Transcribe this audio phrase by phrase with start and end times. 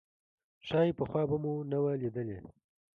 [0.67, 2.37] ښايي پخوا به مو نه وه لیدلې.